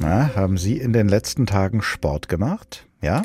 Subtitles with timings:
[0.00, 2.86] Na, haben Sie in den letzten Tagen Sport gemacht?
[3.02, 3.22] Ja?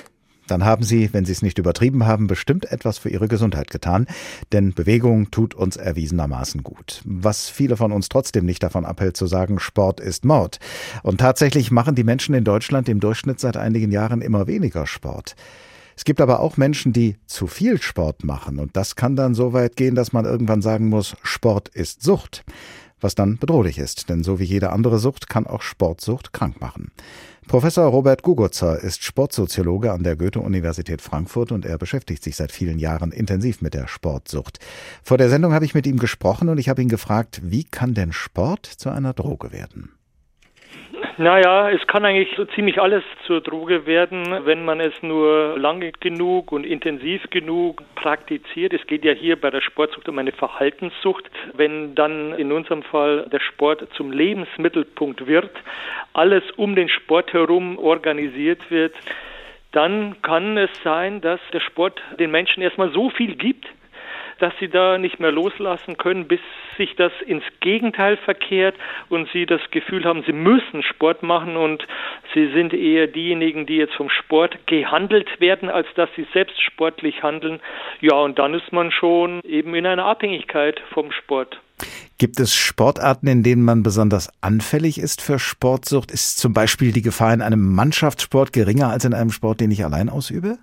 [0.47, 4.07] Dann haben Sie, wenn Sie es nicht übertrieben haben, bestimmt etwas für Ihre Gesundheit getan,
[4.51, 7.01] denn Bewegung tut uns erwiesenermaßen gut.
[7.05, 10.59] Was viele von uns trotzdem nicht davon abhält zu sagen, Sport ist Mord.
[11.03, 15.35] Und tatsächlich machen die Menschen in Deutschland im Durchschnitt seit einigen Jahren immer weniger Sport.
[15.95, 19.53] Es gibt aber auch Menschen, die zu viel Sport machen und das kann dann so
[19.53, 22.45] weit gehen, dass man irgendwann sagen muss, Sport ist Sucht
[23.01, 26.91] was dann bedrohlich ist, denn so wie jede andere Sucht kann auch Sportsucht krank machen.
[27.47, 32.77] Professor Robert Gugutzer ist Sportsoziologe an der Goethe-Universität Frankfurt und er beschäftigt sich seit vielen
[32.77, 34.59] Jahren intensiv mit der Sportsucht.
[35.01, 37.95] Vor der Sendung habe ich mit ihm gesprochen und ich habe ihn gefragt, wie kann
[37.95, 39.98] denn Sport zu einer Droge werden?
[41.19, 45.91] Naja, es kann eigentlich so ziemlich alles zur Droge werden, wenn man es nur lange
[45.91, 48.71] genug und intensiv genug praktiziert.
[48.71, 51.29] Es geht ja hier bei der Sportsucht um eine Verhaltenssucht.
[51.55, 55.51] Wenn dann in unserem Fall der Sport zum Lebensmittelpunkt wird,
[56.13, 58.95] alles um den Sport herum organisiert wird,
[59.73, 63.67] dann kann es sein, dass der Sport den Menschen erstmal so viel gibt,
[64.39, 66.39] dass sie da nicht mehr loslassen können, bis
[66.79, 68.75] sich das ins Gegenteil verkehrt
[69.09, 71.85] und sie das Gefühl haben, sie müssen Sport machen und
[72.33, 77.21] sie sind eher diejenigen, die jetzt vom Sport gehandelt werden, als dass sie selbst sportlich
[77.21, 77.59] handeln.
[77.99, 81.59] Ja, und dann ist man schon eben in einer Abhängigkeit vom Sport.
[82.17, 86.11] Gibt es Sportarten, in denen man besonders anfällig ist für Sportsucht?
[86.11, 89.83] Ist zum Beispiel die Gefahr in einem Mannschaftssport geringer als in einem Sport, den ich
[89.85, 90.57] allein ausübe?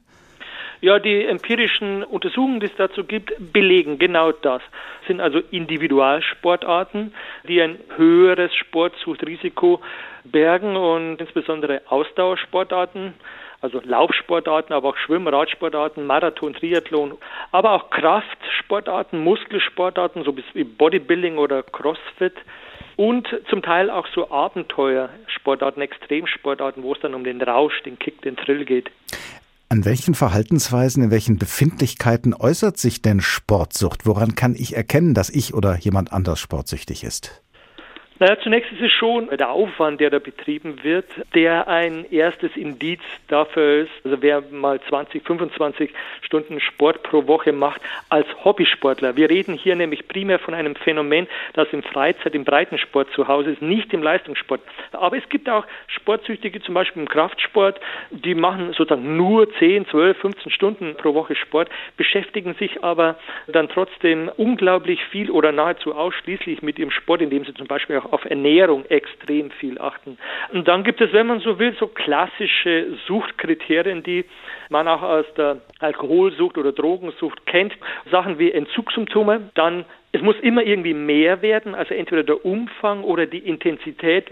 [0.81, 4.63] Ja, die empirischen Untersuchungen, die es dazu gibt, belegen genau das.
[5.01, 7.15] Das sind also Individualsportarten,
[7.49, 9.81] die ein höheres Sportsuchtrisiko
[10.25, 13.15] bergen und insbesondere Ausdauersportarten,
[13.63, 17.17] also Laufsportarten, aber auch Schwimm-, Radsportarten, Marathon, Triathlon,
[17.53, 22.35] aber auch Kraftsportarten, Muskelsportarten, so wie Bodybuilding oder Crossfit
[22.97, 28.21] und zum Teil auch so Abenteuersportarten, Extremsportarten, wo es dann um den Rausch, den Kick,
[28.23, 28.91] den Thrill geht.
[29.77, 34.07] An welchen Verhaltensweisen, in welchen Befindlichkeiten äußert sich denn Sportsucht?
[34.07, 37.43] Woran kann ich erkennen, dass ich oder jemand anders sportsüchtig ist?
[38.19, 41.05] Naja, zunächst ist es schon der Aufwand, der da betrieben wird,
[41.35, 43.91] der ein erstes Indiz dafür ist.
[44.05, 45.91] Also wer mal 20, 25
[46.23, 49.17] Stunden Sport pro Woche macht als Hobbysportler.
[49.17, 53.51] Wir reden hier nämlich primär von einem Phänomen, das im Freizeit, im Breitensport zu Hause
[53.51, 54.63] ist, nicht im Leistungssport.
[54.93, 57.79] Aber es gibt auch Sportsüchtige, zum Beispiel im Kraftsport,
[58.11, 63.69] die machen sozusagen nur 10, 12, 15 Stunden pro Woche Sport, beschäftigen sich aber dann
[63.69, 68.85] trotzdem unglaublich viel oder nahezu ausschließlich mit ihrem Sport, indem sie zum Beispiel auf Ernährung
[68.87, 70.19] extrem viel achten.
[70.53, 74.25] Und dann gibt es, wenn man so will, so klassische Suchtkriterien, die
[74.69, 77.73] man auch aus der Alkoholsucht oder Drogensucht kennt.
[78.11, 83.27] Sachen wie Entzugssymptome, dann es muss immer irgendwie mehr werden, also entweder der Umfang oder
[83.27, 84.27] die Intensität.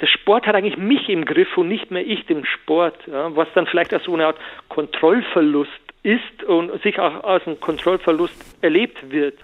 [0.00, 3.48] Der Sport hat eigentlich mich im Griff und nicht mehr ich den Sport, ja, was
[3.54, 5.70] dann vielleicht als so eine Art Kontrollverlust
[6.04, 9.38] ist und sich auch aus einem Kontrollverlust erlebt wird.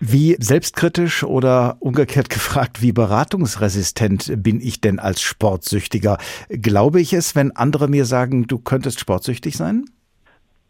[0.00, 6.18] Wie selbstkritisch oder umgekehrt gefragt, wie beratungsresistent bin ich denn als Sportsüchtiger?
[6.48, 9.84] Glaube ich es, wenn andere mir sagen, du könntest sportsüchtig sein?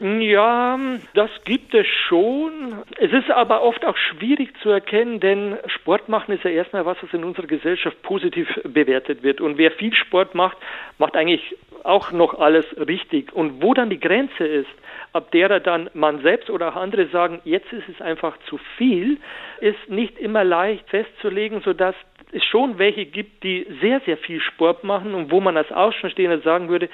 [0.02, 0.80] Ja,
[1.14, 2.82] das gibt es schon.
[2.98, 6.96] Es ist aber oft auch schwierig zu erkennen, denn Sport machen ist ja erstmal was,
[7.02, 9.40] was in unserer Gesellschaft positiv bewertet wird.
[9.40, 10.56] Und wer viel Sport macht,
[10.98, 13.32] macht eigentlich auch noch alles richtig.
[13.32, 14.70] Und wo dann die Grenze ist,
[15.12, 19.18] ab derer dann man selbst oder auch andere sagen, jetzt ist es einfach zu viel,
[19.60, 21.94] ist nicht immer leicht festzulegen, sodass
[22.32, 26.40] es schon welche gibt, die sehr, sehr viel Sport machen und wo man als Außenstehender
[26.40, 26.88] sagen würde,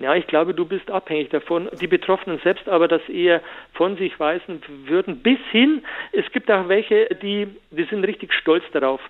[0.00, 1.68] ja, ich glaube, du bist abhängig davon.
[1.80, 3.42] Die Betroffenen selbst aber das eher
[3.74, 5.22] von sich weisen würden.
[5.22, 9.00] Bis hin, es gibt auch welche, die, die sind richtig stolz darauf.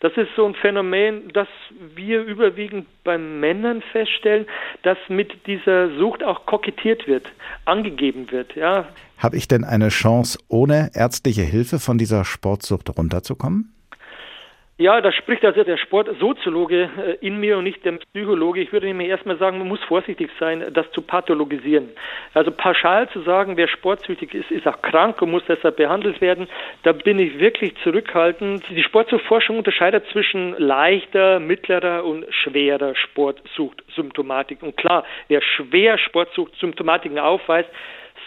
[0.00, 1.48] Das ist so ein Phänomen, das
[1.94, 4.46] wir überwiegend bei Männern feststellen,
[4.82, 7.32] dass mit dieser Sucht auch kokettiert wird,
[7.64, 8.54] angegeben wird.
[8.56, 8.88] Ja.
[9.16, 13.75] Habe ich denn eine Chance, ohne ärztliche Hilfe von dieser Sportsucht runterzukommen?
[14.78, 18.60] Ja, da spricht also der Sportsoziologe äh, in mir und nicht der Psychologe.
[18.60, 21.88] Ich würde nämlich erstmal sagen, man muss vorsichtig sein, das zu pathologisieren.
[22.34, 26.46] Also pauschal zu sagen, wer sportsüchtig ist, ist auch krank und muss deshalb behandelt werden,
[26.82, 28.64] da bin ich wirklich zurückhaltend.
[28.68, 34.62] Die Sportsuchtforschung unterscheidet zwischen leichter, mittlerer und schwerer Sportsuchtsymptomatik.
[34.62, 37.70] Und klar, wer schwer Sportsuchtsymptomatiken aufweist,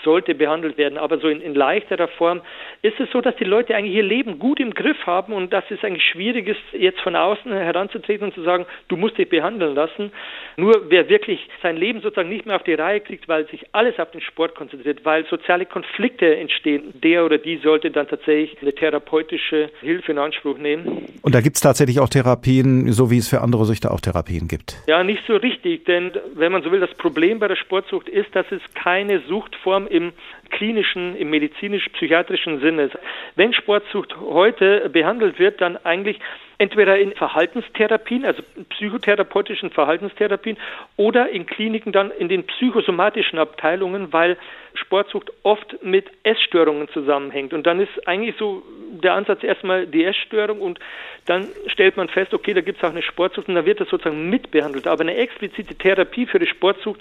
[0.04, 0.98] sollte behandelt werden.
[0.98, 2.42] Aber so in, in leichterer Form
[2.82, 5.64] ist es so, dass die Leute eigentlich ihr Leben gut im Griff haben und dass
[5.70, 9.76] es eigentlich schwierig ist, jetzt von außen heranzutreten und zu sagen, du musst dich behandeln
[9.76, 10.12] lassen.
[10.58, 14.00] Nur wer wirklich sein Leben sozusagen nicht mehr auf die Reihe kriegt, weil sich alles
[14.00, 18.74] auf den Sport konzentriert, weil soziale Konflikte entstehen, der oder die sollte dann tatsächlich eine
[18.74, 21.06] therapeutische Hilfe in Anspruch nehmen.
[21.22, 24.48] Und da gibt es tatsächlich auch Therapien, so wie es für andere Süchte auch Therapien
[24.48, 24.78] gibt.
[24.88, 28.36] Ja, nicht so richtig, denn wenn man so will, das Problem bei der Sportsucht ist,
[28.36, 30.14] dass es keine Suchtform im
[30.50, 32.90] klinischen, im medizinisch-psychiatrischen Sinne.
[33.36, 36.20] Wenn Sportsucht heute behandelt wird, dann eigentlich
[36.60, 40.58] entweder in Verhaltenstherapien, also psychotherapeutischen Verhaltenstherapien
[40.98, 44.38] oder in Kliniken dann in den psychosomatischen Abteilungen, weil
[44.74, 47.54] Sportsucht oft mit Essstörungen zusammenhängt.
[47.54, 48.62] Und dann ist eigentlich so
[48.92, 50.80] der Ansatz erstmal die Essstörung und
[51.26, 53.90] dann stellt man fest, okay, da gibt es auch eine Sportsucht und dann wird das
[53.90, 54.86] sozusagen mitbehandelt.
[54.86, 57.00] Aber eine explizite Therapie für die Sportsucht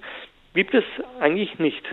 [0.55, 0.85] gibt es
[1.19, 1.85] eigentlich nicht.